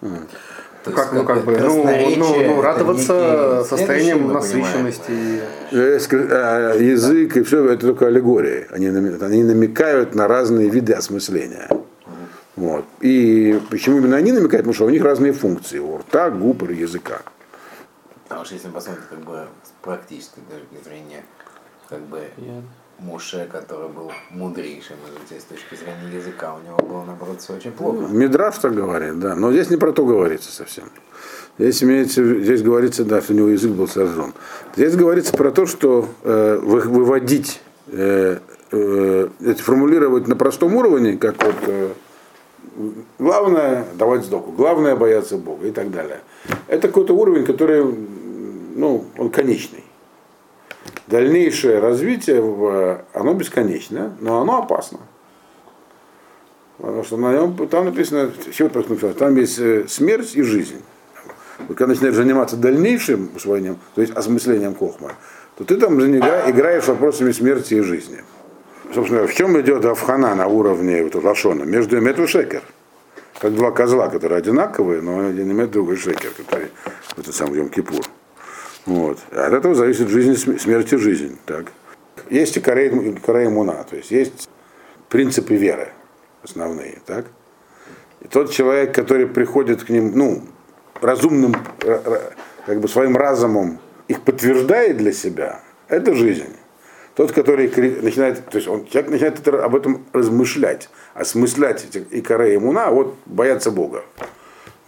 [0.00, 1.84] То Как, есть, ну, как бы, ну,
[2.16, 4.84] ну, ну, радоваться состоянием мы понимаем.
[4.86, 5.42] насыщенности.
[5.72, 5.98] Э,
[6.30, 8.66] а, Язык и все это только аллегории.
[8.70, 11.68] Они, они намекают на разные виды осмысления.
[12.56, 12.86] Вот.
[13.00, 14.62] И почему именно они намекают?
[14.64, 15.78] Потому что у них разные функции.
[15.78, 17.20] У рта, губ и языка.
[18.28, 21.24] Потому что если посмотреть как бы с практической точки зрения,
[21.90, 22.20] как бы
[23.00, 24.96] Муше, который был мудрейшим,
[25.28, 28.06] быть, с точки зрения языка, у него было, наоборот, все очень плохо.
[28.10, 29.34] Мидраш так говорит, да.
[29.34, 30.84] Но здесь не про то говорится совсем.
[31.58, 34.34] Здесь, имеется, здесь говорится, да, что у него язык был сожжен.
[34.76, 38.38] Здесь говорится про то, что э, вы- выводить, э,
[38.70, 41.88] э, формулировать на простом уровне, как вот э,
[43.18, 46.20] главное давать сдоку, главное бояться Бога и так далее.
[46.68, 47.84] Это какой-то уровень, который,
[48.76, 49.79] ну, он конечный.
[51.10, 52.38] Дальнейшее развитие,
[53.12, 55.00] оно бесконечно, но оно опасно.
[56.78, 58.32] Потому что на нем, там написано,
[59.18, 60.80] там есть э, смерть и жизнь.
[61.68, 65.12] Вот когда начинаешь заниматься дальнейшим усвоением, то есть осмыслением хохма,
[65.58, 68.20] то ты там играешь вопросами смерти и жизни.
[68.94, 71.64] Собственно, в чем идет Авхана на уровне вот, Лашона?
[71.64, 72.62] Между Эмет и Шекер.
[73.38, 76.68] Как два козла, которые одинаковые, но один Эмет, другой Шекер, который
[77.14, 78.04] в этот самый Йом Кипур.
[78.86, 79.18] Вот.
[79.30, 81.38] От этого зависит жизнь, и см- смерть и жизнь.
[81.46, 81.66] Так.
[82.30, 84.48] Есть и Корей, Корей Муна, то есть есть
[85.08, 85.88] принципы веры
[86.42, 86.98] основные.
[87.06, 87.26] Так?
[88.20, 90.42] И тот человек, который приходит к ним, ну,
[91.00, 92.32] разумным, ра- ра-
[92.66, 96.56] как бы своим разумом их подтверждает для себя, это жизнь.
[97.14, 97.68] Тот, который
[98.02, 102.86] начинает, то есть он, человек начинает это- об этом размышлять, осмыслять эти и Корей Муна,
[102.86, 104.04] а вот бояться Бога.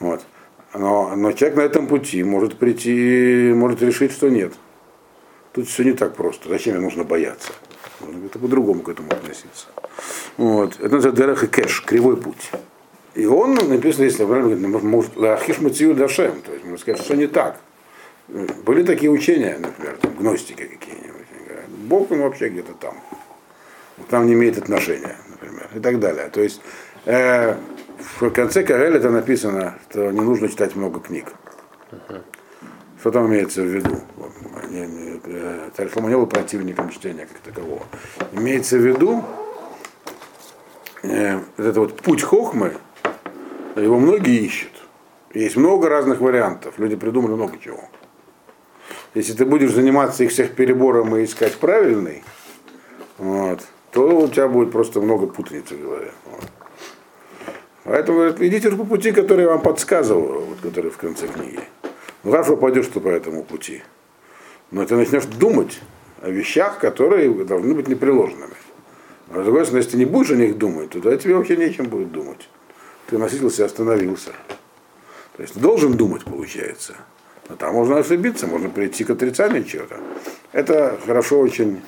[0.00, 0.22] Вот.
[0.74, 4.52] Но, но человек на этом пути может прийти, может решить, что нет.
[5.52, 6.48] Тут все не так просто.
[6.48, 7.52] Зачем мне нужно бояться?
[8.00, 9.66] Нужно как-то по-другому к этому относиться.
[10.38, 10.80] Вот.
[10.80, 12.50] Это называется и Кэш, кривой путь.
[13.14, 17.26] И он написано, если правильно может, Лахиш Мацию Дашем, то есть можно сказать, что не
[17.26, 17.61] так.
[18.64, 21.12] Были такие учения, например, там, гностики какие-нибудь.
[21.68, 22.94] Бог он вообще где-то там.
[24.08, 26.30] Там не имеет отношения, например, и так далее.
[26.30, 26.62] То есть
[27.04, 27.56] э,
[28.21, 31.27] в конце Карель это написано, что не нужно читать много книг.
[33.01, 34.01] Что там имеется в виду?
[34.17, 34.31] Вот,
[34.71, 35.71] не- не- э,
[36.17, 37.83] был противником чтения как такового.
[38.33, 39.25] Имеется в виду
[41.03, 42.75] э, это вот путь хохмы,
[43.77, 44.71] его многие ищут.
[45.35, 46.75] Есть много разных вариантов.
[46.79, 47.88] Люди придумали много чего.
[49.15, 52.23] Если ты будешь заниматься их всех перебором и искать правильный,
[53.19, 53.61] вот,
[53.91, 56.12] то у тебя будет просто много путаницы в голове.
[56.31, 56.45] Вот.
[57.85, 61.61] Поэтому говорят, идите по пути, который я вам подсказываю, вот, который в конце книги.
[62.23, 63.83] Ну, хорошо пойдешь ты по этому пути.
[64.71, 65.81] Но ты начнешь думать
[66.21, 68.55] о вещах, которые должны быть непреложными.
[69.31, 71.57] А с другой стороны, если ты не будешь о них думать, то тогда тебе вообще
[71.57, 72.49] нечем будет думать.
[73.07, 74.31] Ты насытился и остановился.
[75.37, 76.95] То есть ты должен думать, получается.
[77.49, 79.97] Но там можно ошибиться, можно прийти к отрицанию чего-то.
[80.53, 81.83] Это хорошо очень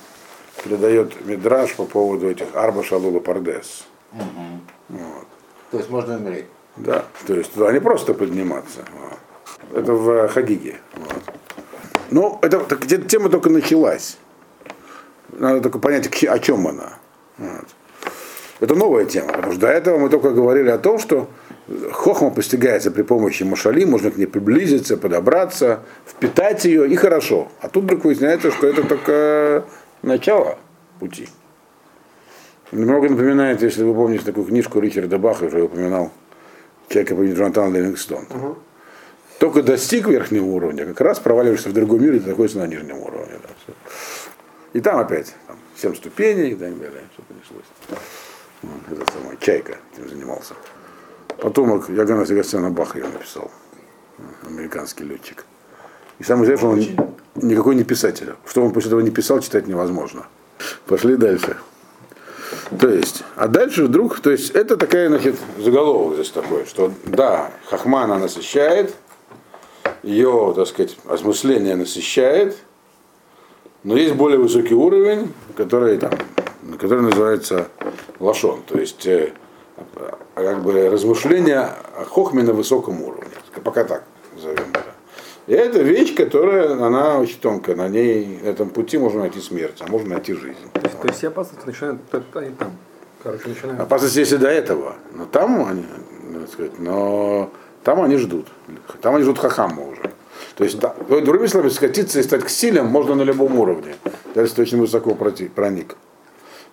[0.64, 3.86] передает Мидраш по поводу этих Арба Шалула Пардес.
[5.74, 6.44] То есть можно умереть.
[6.76, 8.84] Да, то есть туда не просто подниматься.
[8.96, 9.76] Вот.
[9.76, 10.76] Это в Хагиге.
[10.94, 11.34] Вот.
[12.12, 14.16] Ну, это, так, эта тема только началась.
[15.32, 16.92] Надо только понять, о чем она.
[17.38, 17.66] Вот.
[18.60, 21.28] Это новая тема, потому что до этого мы только говорили о том, что
[21.90, 27.48] хохма постигается при помощи машали, можно к ней приблизиться, подобраться, впитать ее, и хорошо.
[27.60, 29.64] А тут вдруг выясняется, что это только
[30.02, 30.56] начало
[31.00, 31.28] пути.
[32.72, 36.10] Немного напоминает, если вы помните такую книжку Ричарда Баха, уже упоминал,
[36.88, 38.26] человека по имени Джонатан Ливингстон.
[39.38, 43.34] только достиг верхнего уровня, как раз проваливаешься в другой мир и находишься на нижнем уровне.
[43.42, 43.74] Да.
[44.72, 47.02] И там опять там, 7 ступеней и так далее.
[47.12, 47.66] Все понеслось.
[48.90, 50.54] Это самое, Чайка этим занимался.
[51.38, 53.50] Потомок Ягана Себастьяна Баха его написал.
[54.46, 55.44] Американский летчик.
[56.18, 58.34] И самое интересное, что он никакой не писатель.
[58.46, 60.26] Что он после этого не писал, читать невозможно.
[60.86, 61.58] Пошли дальше.
[62.78, 67.50] То есть, а дальше вдруг, то есть это такая, значит, заголовок здесь такой, что да,
[67.66, 68.94] Хахма она насыщает,
[70.02, 72.56] ее, так сказать, осмысление насыщает,
[73.82, 76.12] но есть более высокий уровень, который там,
[76.80, 77.68] который называется
[78.18, 79.32] лашон, то есть э,
[79.96, 84.04] а, как бы размышления о хохме на высоком уровне, пока так.
[85.46, 89.76] И это вещь, которая, она очень тонкая, на ней, на этом пути можно найти смерть,
[89.80, 90.56] а можно найти жизнь.
[90.72, 92.00] То есть, то есть все опасности начинают
[92.34, 92.72] они там.
[93.22, 93.80] Короче, начинают.
[93.80, 94.96] Опасность есть и до этого.
[95.12, 95.84] Но там они,
[96.40, 97.50] так сказать, но
[97.82, 98.46] там они ждут.
[99.02, 100.10] Там они ждут хахама уже.
[100.56, 103.96] То есть, да, другими словами, скатиться и стать к силям можно на любом уровне,
[104.34, 105.96] даже если очень высоко проник.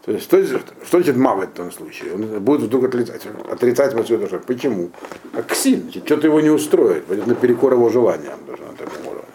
[0.05, 2.15] То есть, что, значит- что значит мавы в этом случае?
[2.15, 4.39] Он будет вдруг отрицать, отрицать во всю душу.
[4.45, 4.89] Почему?
[5.33, 5.81] А к силе.
[5.83, 9.25] Значит, что-то его не устроит, пойдет наперекор его желаниям даже на таком уровне.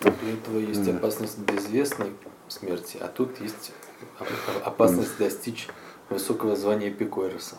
[0.00, 2.08] Для этого есть опасность безвестной
[2.48, 3.72] смерти, а тут есть
[4.20, 4.26] оп-
[4.64, 5.68] опасность достичь
[6.10, 7.56] высокого звания Пикойроса.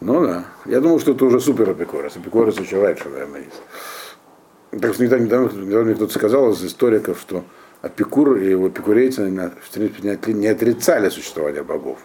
[0.00, 0.44] Ну да.
[0.66, 2.16] Я думал, что это уже супер апикорос.
[2.16, 4.82] Апикорос еще раньше, наверное, есть.
[4.82, 7.44] Так что недавно, недавно, недавно мне кто-то сказал из историков, что
[7.82, 11.98] Апикур и его эпикурейцы не отри- не отрицали существование богов.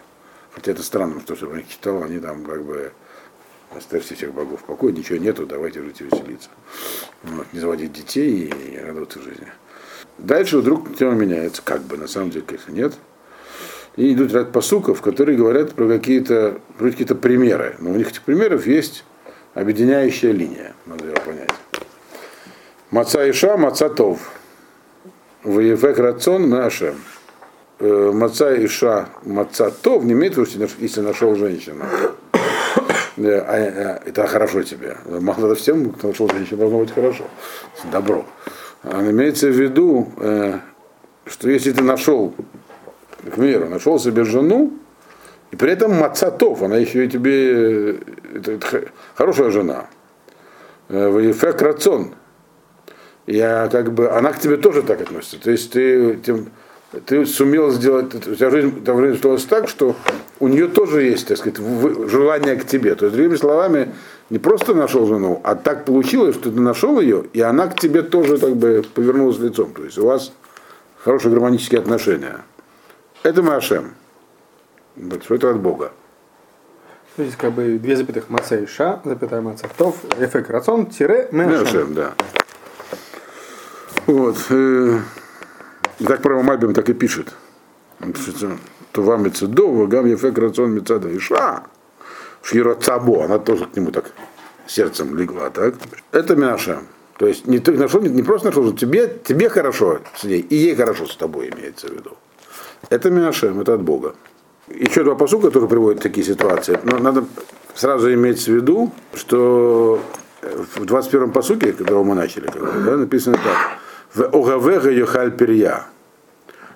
[0.52, 2.90] Хотя это странно, что чтобы их читал, они там как бы
[3.76, 6.50] оставьте всех богов в покое, ничего нету, давайте жить и веселиться.
[7.22, 9.46] Вот, не заводить детей и радоваться жизни.
[10.18, 12.94] Дальше вдруг тема меняется, как бы, на самом деле, конечно, нет.
[13.94, 17.76] И идут ряд посуков, которые говорят про какие-то про какие-то примеры.
[17.78, 19.04] Но у них этих примеров есть
[19.54, 21.50] объединяющая линия, надо ее понять.
[22.90, 24.32] Маца Иша, Маца Тов.
[25.48, 26.96] Ваефек Рацион Машем.
[27.80, 31.84] Маца Иша, Маца Тов не имеет если нашел женщину.
[33.16, 34.98] Да, а, а, это хорошо тебе.
[35.06, 37.24] Мало всем, кто нашел женщину, должно быть хорошо.
[37.90, 38.26] Добро.
[38.82, 40.58] А имеется в виду, э,
[41.24, 42.34] что если ты нашел,
[43.24, 44.74] к примеру, нашел себе жену,
[45.50, 47.98] и при этом мацатов, она еще и тебе, э,
[48.34, 48.82] это, это
[49.14, 49.86] хорошая жена.
[50.90, 52.14] Ваефек рацион.
[53.28, 55.38] Я как бы, она к тебе тоже так относится.
[55.38, 56.48] То есть ты, тем,
[57.04, 59.94] ты сумел сделать, у тебя жизнь, там жизнь сложилась так, что
[60.40, 61.58] у нее тоже есть, так сказать,
[62.10, 62.94] желание к тебе.
[62.94, 63.92] То есть, другими словами,
[64.30, 68.00] не просто нашел жену, а так получилось, что ты нашел ее, и она к тебе
[68.00, 69.74] тоже как бы повернулась лицом.
[69.74, 70.32] То есть у вас
[71.04, 72.38] хорошие гармонические отношения.
[73.22, 73.92] Это Машем.
[75.22, 75.92] Что это от Бога.
[77.16, 81.28] То есть, как бы две запятых маца и ша, запятая маца тов, эфек рацион, тире,
[81.30, 81.60] мэшем.
[81.60, 82.14] Машем, да.
[84.08, 84.36] Вот.
[84.48, 85.00] э,
[85.98, 87.34] И так про Мальбим так и пишет.
[88.00, 88.36] Он пишет,
[88.92, 91.64] То вам Мецедо, гам Ефек рацион Мецада Иша.
[92.42, 94.10] Шира Цабо, она тоже к нему так
[94.66, 95.74] сердцем легла, так?
[96.12, 96.80] Это Мяша.
[97.18, 100.54] То есть не, ты нашел, не, просто нашел, что тебе, тебе хорошо с ней, и
[100.54, 102.16] ей хорошо с тобой имеется в виду.
[102.88, 104.14] Это Мяшем, это от Бога.
[104.68, 106.78] Еще два посука тоже приводят такие ситуации.
[106.84, 107.26] Но надо
[107.74, 110.00] сразу иметь в виду, что
[110.40, 113.78] в 21-м посуке, которого мы начали, да, написано так.
[114.18, 115.86] В Огавега Йохаль Перья.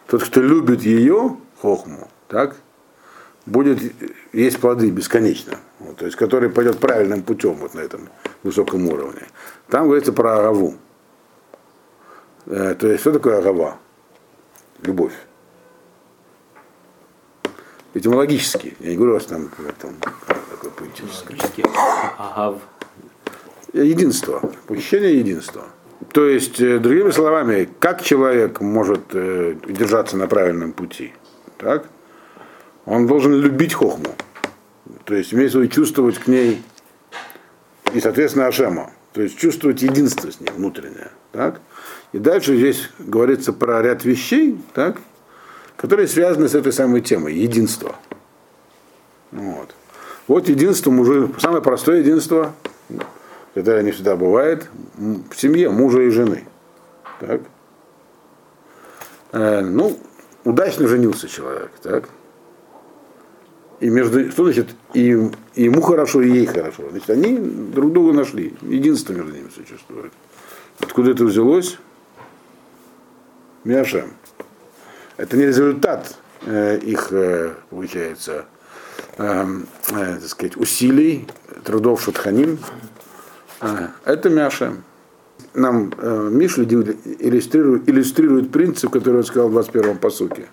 [0.07, 2.55] Тот, кто любит ее, хохму, так,
[3.47, 3.81] будет
[4.33, 5.59] есть плоды бесконечно.
[5.81, 8.09] Вот, то есть, который пойдет правильным путем вот на этом
[8.45, 9.27] высоком уровне.
[9.69, 10.77] Там говорится про Агаву.
[12.47, 13.77] Э, то есть, что такое Агава?
[14.83, 15.15] Любовь.
[17.93, 18.77] Этимологически.
[18.79, 19.51] Я не говорю, что там,
[19.81, 19.95] там
[20.49, 21.37] такое поэтическое.
[22.19, 22.63] Агав.
[23.73, 24.41] Единство.
[24.69, 25.65] Ощущение единства.
[26.11, 31.13] То есть, э, другими словами, как человек может э, держаться на правильном пути?
[31.59, 31.89] Так?
[32.85, 34.15] Он должен любить хохму.
[35.05, 36.63] То есть, имеется в виду чувствовать к ней
[37.95, 38.91] и, соответственно, Ашема.
[39.13, 41.11] То есть, чувствовать единство с ней внутреннее.
[41.31, 41.61] Так?
[42.13, 44.99] И дальше здесь говорится про ряд вещей, так?
[45.77, 47.35] которые связаны с этой самой темой.
[47.35, 47.97] Единство.
[49.31, 49.75] Вот.
[50.29, 52.55] Вот единство, уже самое простое единство,
[53.55, 56.45] которое не всегда бывает, в семье мужа и жены.
[57.21, 57.43] Так?
[59.33, 59.99] Э, ну,
[60.45, 62.09] удачно женился человек, так?
[63.81, 65.11] И между, что значит, и,
[65.55, 66.89] и ему хорошо, и ей хорошо.
[66.91, 68.55] Значит, они друг друга нашли.
[68.63, 70.13] Единство между ними существует.
[70.79, 71.79] Откуда это взялось?
[73.65, 74.13] Миашем.
[75.17, 78.47] Это не результат э, их, э, получается,
[79.19, 81.27] эм, э, так сказать, усилий,
[81.65, 82.59] трудов Шатханим.
[83.63, 84.75] А, это Мяша.
[85.55, 90.47] Нам э, Миша иллюстрирует, иллюстрирует принцип, который он сказал в 21-м посуке.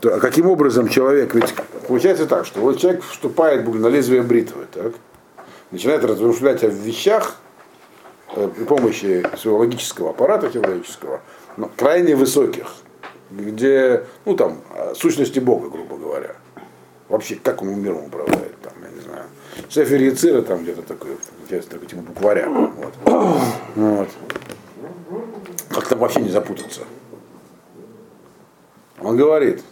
[0.00, 1.54] То, а каким образом человек, ведь
[1.86, 4.94] получается так, что вот человек вступает на лезвие бритвы, так,
[5.70, 7.36] начинает размышлять о вещах
[8.34, 11.20] э, при помощи своего логического аппарата теологического,
[11.56, 12.74] но крайне высоких,
[13.30, 14.62] где, ну там,
[14.96, 16.34] сущности Бога, грубо говоря.
[17.08, 19.24] Вообще, как он миром управляет, там, я не знаю.
[19.68, 22.48] Сефер Яцира там где-то такой, интересно, такой типа букваря.
[22.48, 22.94] Вот.
[23.74, 24.08] вот.
[25.70, 26.82] Как там вообще не запутаться.
[29.00, 29.62] Он говорит,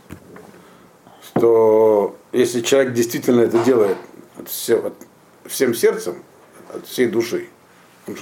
[1.23, 3.97] что если человек действительно это делает
[4.39, 4.95] от все, от,
[5.47, 6.23] всем сердцем,
[6.73, 7.49] от всей души,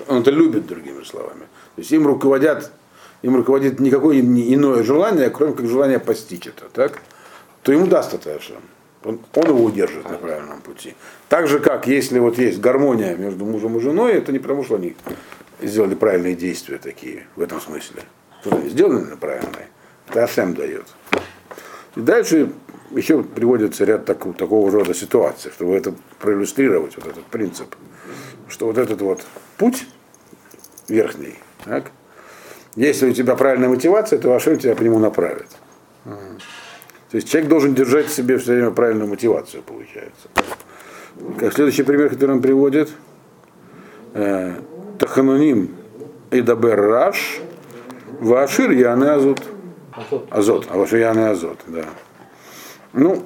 [0.09, 1.43] он это любит, другими словами.
[1.77, 2.73] То есть им руководят,
[3.23, 7.01] им руководит никакое иное желание, кроме как желание постичь это, так?
[7.67, 8.63] то ему даст это Ашем.
[9.07, 10.97] Он, он его удержит на правильном пути.
[11.29, 14.75] Так же, как если вот есть гармония между мужем и женой, это не потому, что
[14.75, 14.97] они
[15.63, 18.03] сделали правильные действия такие, в этом смысле.
[18.41, 19.69] Что они сделаны правильные.
[20.09, 20.87] Это Ашем дает.
[21.95, 22.53] И дальше
[22.91, 27.77] еще приводится ряд так, такого рода ситуаций, чтобы это проиллюстрировать, вот этот принцип,
[28.49, 29.25] что вот этот вот
[29.57, 29.87] путь
[30.89, 31.93] верхний, так,
[32.75, 35.47] если у тебя правильная мотивация, то Ашем тебя по нему направит.
[37.11, 40.29] То есть человек должен держать в себе все время правильную мотивацию, получается.
[41.39, 42.91] Как следующий пример, который он приводит,
[44.15, 44.55] э,
[44.99, 45.75] Тахануним
[46.31, 47.41] и Дабер Раш,
[48.21, 49.43] Вашир Яны Азот.
[50.31, 51.85] Азот, а Вашир Яны Азот, да.
[52.93, 53.25] Ну,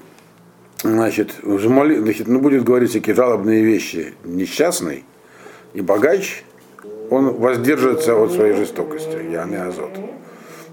[0.82, 5.04] значит, значит, ну, будет говорить всякие жалобные вещи несчастный
[5.72, 6.44] и богач,
[7.08, 9.92] он воздержится от своей жестокости, Яны Азот.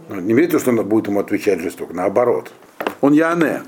[0.10, 2.52] Не имеет что он будет ему отвечать жестоко, наоборот.
[3.02, 3.64] Он Яне.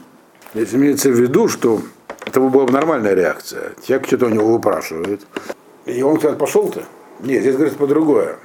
[0.53, 1.81] Здесь имеется в виду, что
[2.25, 3.73] это была бы нормальная реакция.
[3.85, 5.25] Человек что-то у него выпрашивает.
[5.85, 6.83] И он, кстати, пошел-то.
[7.21, 8.37] Нет, здесь говорится по-другое.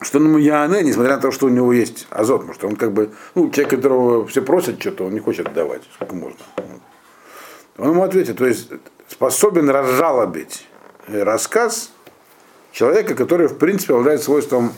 [0.00, 2.92] Что ему Яне, несмотря на то, что у него есть азот, потому что он как
[2.92, 6.38] бы, ну, человек, которого все просят что-то, он не хочет давать, сколько можно.
[7.78, 8.70] Он ему ответит, то есть
[9.08, 10.66] способен разжалобить
[11.08, 11.90] рассказ
[12.72, 14.72] человека, который, в принципе, обладает свойством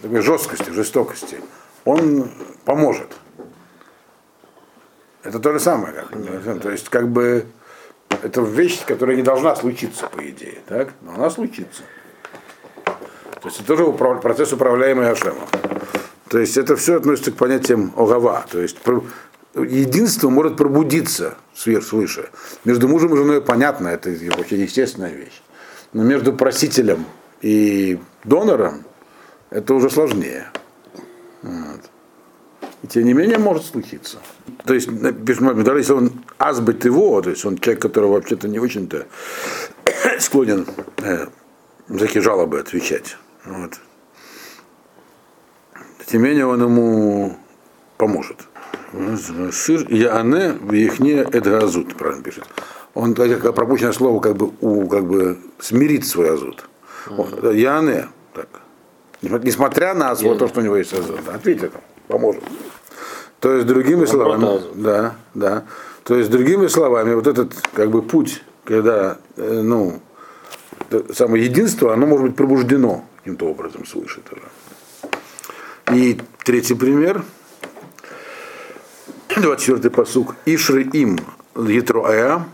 [0.00, 1.38] такой жесткости, жестокости.
[1.84, 2.30] Он
[2.64, 3.16] поможет.
[5.26, 5.92] Это то же самое.
[5.92, 7.46] Как, то есть, как бы,
[8.22, 10.90] это вещь, которая не должна случиться, по идее, так?
[11.02, 11.82] но она случится.
[12.84, 14.20] То есть это тоже управ...
[14.22, 15.48] процесс, управляемый Ашемом.
[16.28, 18.44] То есть это все относится к понятиям Огава.
[18.50, 18.78] То есть
[19.54, 22.30] единство может пробудиться сверх свыше.
[22.64, 25.42] Между мужем и женой понятно, это вообще естественная вещь.
[25.92, 27.04] Но между просителем
[27.42, 28.84] и донором
[29.50, 30.48] это уже сложнее.
[31.42, 31.80] Вот.
[32.82, 34.18] И тем не менее может случиться.
[34.64, 39.06] То есть, даже если он азбит его, то есть он человек, который вообще-то не очень-то
[40.20, 40.66] склонен
[40.98, 41.26] э,
[41.88, 43.16] за такие жалобы отвечать.
[43.44, 43.80] Вот.
[46.06, 47.36] Тем не менее он ему
[47.96, 48.46] поможет.
[49.50, 52.44] Шир Яане в Ихне Эдгазут, правильно пишет.
[52.94, 56.68] Он, как пропущенное слово, как бы, у, как бы смирит свой азут.
[57.52, 58.48] Яане, так.
[59.22, 61.28] Несмотря на вот то, что у него есть азут.
[61.28, 61.72] Ответит,
[62.08, 62.42] поможет.
[63.40, 65.64] То есть, другими словами, да, да.
[66.04, 70.00] То есть, другими словами, вот этот как бы путь, когда, э, ну,
[71.12, 74.42] самое единство, оно может быть пробуждено каким-то образом свыше тоже.
[75.92, 77.24] И третий пример,
[79.28, 80.34] 24-й посук.
[80.46, 81.18] Ишры им
[81.54, 82.46] Ятроая,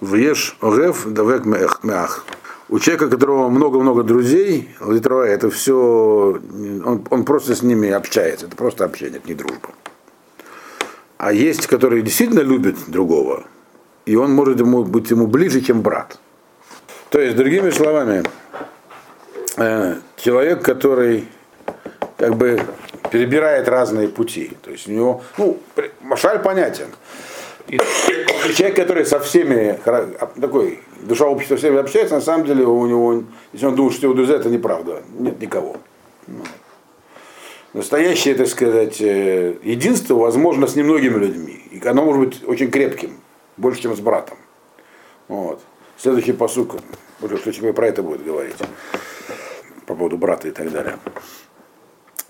[0.00, 2.24] Веш Огев Давек Меах.
[2.68, 6.40] У человека, у которого много-много друзей, Литроя, это все,
[6.84, 9.70] он, он просто с ними общается, это просто общение, это не дружба.
[11.18, 13.44] А есть, которые действительно любят другого,
[14.06, 16.18] и он может ему, быть ему ближе, чем брат.
[17.10, 18.22] То есть, другими словами,
[19.56, 21.28] э, человек, который
[22.16, 22.60] как бы
[23.10, 24.56] перебирает разные пути.
[24.62, 25.58] То есть у него, ну,
[26.00, 26.86] Машаль понятен.
[27.68, 27.78] И
[28.54, 29.78] человек, который со всеми,
[30.40, 34.14] такой, душа общества всеми общается, на самом деле у него, если он думает, что его
[34.14, 35.02] друзья, это неправда.
[35.18, 35.76] Нет никого.
[37.72, 41.60] Настоящее, так сказать, э, единство возможно с немногими людьми.
[41.72, 43.18] И оно может быть очень крепким,
[43.56, 44.38] больше, чем с братом.
[45.26, 45.60] Вот.
[45.96, 46.76] Следующий посук,
[47.20, 48.56] уже в про это будет говорить,
[49.86, 50.98] по поводу брата и так далее.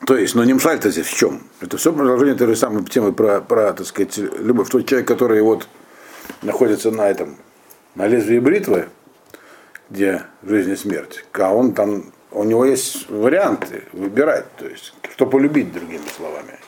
[0.07, 1.43] То есть, но не мшаль-то здесь в чем?
[1.61, 4.69] Это все продолжение той же самой темы про, про так сказать, любовь.
[4.69, 5.67] Тот человек, который вот
[6.43, 7.37] находится на этом,
[7.95, 8.89] на лезвии бритвы,
[9.89, 15.27] где жизнь и смерть, а он там, у него есть варианты выбирать, то есть, что
[15.27, 16.59] полюбить, другими словами.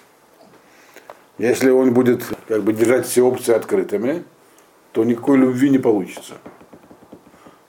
[1.39, 4.24] Если он будет как бы держать все опции открытыми,
[4.93, 6.34] то никакой любви не получится.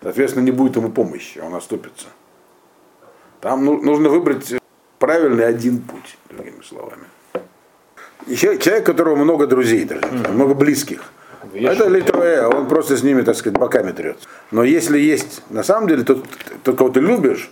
[0.02, 2.08] Соответственно, не будет ему помощи, он оступится.
[3.42, 4.56] Там ну- нужно выбрать
[5.08, 7.06] правильный один путь, другими словами.
[8.26, 11.02] Еще человек, у которого много друзей, даже, много близких.
[11.54, 11.80] Вешают.
[11.80, 14.18] Это литроэ, он просто с ними, так сказать, боками трет.
[14.52, 16.26] Но если есть, на самом деле, тот,
[16.64, 17.50] тот кого ты любишь,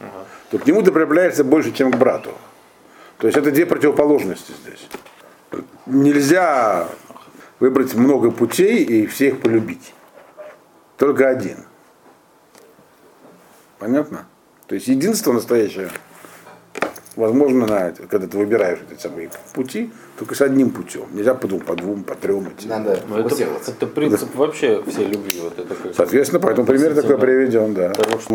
[0.51, 2.32] то к нему ты проявляешься больше, чем к брату.
[3.20, 4.89] То есть это две противоположности здесь.
[5.86, 6.89] Нельзя
[7.62, 9.93] выбрать много путей и всех полюбить.
[10.97, 11.60] Только один.
[13.80, 14.26] Понятно?
[14.68, 15.89] То есть единство настоящее
[17.16, 21.05] возможно, на, когда ты выбираешь эти самые пути, только с одним путем.
[21.13, 22.68] Нельзя по двум, по двум, по трем идти.
[22.68, 23.36] Надо Ну, это,
[23.68, 25.39] это принцип вообще всей любви.
[25.41, 27.89] Вот это как- Соответственно, поэтому пример такой приведен, да.
[27.89, 28.34] Потому что